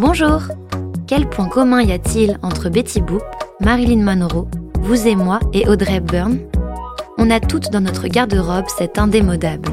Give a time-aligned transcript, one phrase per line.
[0.00, 0.42] Bonjour
[1.08, 3.20] Quel point commun y a-t-il entre Betty Boop,
[3.60, 4.46] Marilyn Monroe,
[4.80, 6.38] vous et moi et Audrey Hepburn?
[7.18, 9.68] On a toutes dans notre garde-robe cet indémodable.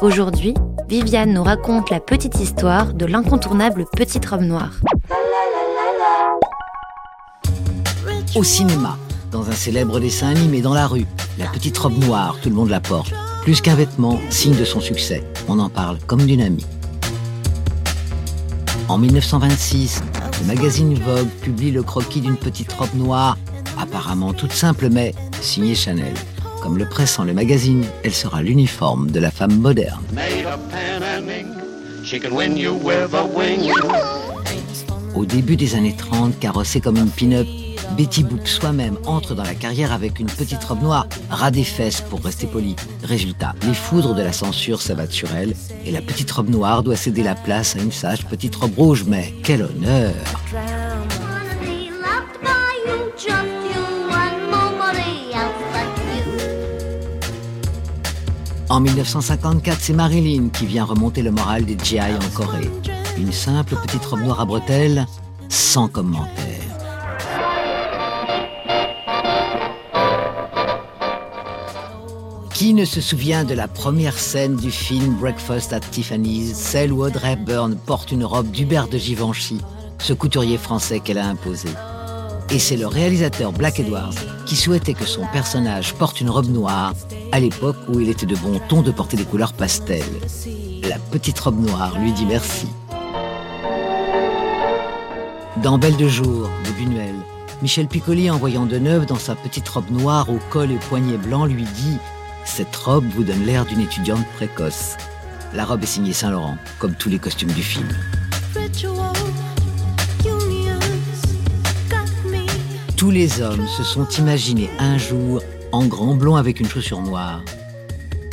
[0.00, 0.54] Aujourd'hui,
[0.88, 4.80] Viviane nous raconte la petite histoire de l'incontournable petite robe noire.
[8.34, 8.96] Au cinéma,
[9.30, 11.06] dans un célèbre dessin animé dans la rue,
[11.38, 13.12] la petite robe noire, tout le monde la porte.
[13.42, 15.22] Plus qu'un vêtement, signe de son succès.
[15.46, 16.64] On en parle comme d'une amie.
[18.92, 20.02] En 1926,
[20.42, 23.38] le magazine Vogue publie le croquis d'une petite robe noire,
[23.80, 26.12] apparemment toute simple mais signée Chanel.
[26.62, 30.02] Comme le pressant le magazine, elle sera l'uniforme de la femme moderne.
[35.14, 37.46] Au début des années 30, carrossée comme une pin-up,
[37.96, 42.00] Betty Boop soi-même entre dans la carrière avec une petite robe noire, ras des fesses
[42.00, 42.76] pour rester poli.
[43.02, 46.96] Résultat, les foudres de la censure s'abattent sur elle et la petite robe noire doit
[46.96, 49.04] céder la place à une sage petite robe rouge.
[49.06, 50.14] Mais quel honneur
[58.68, 62.70] En 1954, c'est Marilyn qui vient remonter le moral des GI en Corée.
[63.18, 65.06] Une simple petite robe noire à bretelles,
[65.50, 66.41] sans commentaire.
[72.62, 77.02] Qui ne se souvient de la première scène du film Breakfast at Tiffany's, celle où
[77.02, 79.58] Audrey Hepburn porte une robe d'Hubert de Givenchy,
[79.98, 81.70] ce couturier français qu'elle a imposé
[82.50, 84.14] Et c'est le réalisateur Black Edwards
[84.46, 86.94] qui souhaitait que son personnage porte une robe noire
[87.32, 90.04] à l'époque où il était de bon ton de porter des couleurs pastel.
[90.88, 92.68] La petite robe noire lui dit merci.
[95.64, 97.16] Dans Belle de jour de Buñuel,
[97.60, 101.50] Michel Piccoli, en voyant Deneuve dans sa petite robe noire au col et poignets blancs,
[101.50, 101.98] lui dit
[102.44, 104.96] cette robe vous donne l'air d'une étudiante précoce.
[105.54, 107.88] La robe est signée Saint-Laurent, comme tous les costumes du film.
[112.96, 115.42] Tous les hommes se sont imaginés un jour
[115.72, 117.42] en grand blond avec une chaussure noire.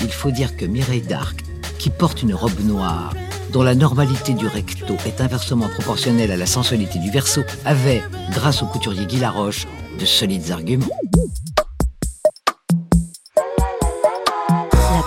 [0.02, 1.44] Il faut dire que Mireille d'Arc,
[1.80, 3.14] qui porte une robe noire,
[3.52, 8.62] dont la normalité du recto est inversement proportionnelle à la sensualité du verso, avait, grâce
[8.62, 9.66] au couturier Guy Laroche,
[10.00, 10.86] de solides arguments.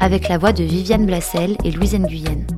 [0.00, 2.55] avec la voix de Viviane Blassel et Louise Nguyen.